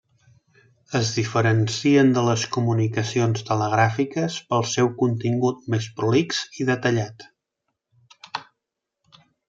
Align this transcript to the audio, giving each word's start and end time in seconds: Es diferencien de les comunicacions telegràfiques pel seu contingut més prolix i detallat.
Es 0.99 1.09
diferencien 1.17 2.09
de 2.15 2.23
les 2.29 2.45
comunicacions 2.55 3.45
telegràfiques 3.51 4.39
pel 4.55 4.67
seu 4.73 4.91
contingut 5.05 5.63
més 5.75 5.89
prolix 6.01 6.41
i 6.63 6.71
detallat. 6.75 7.29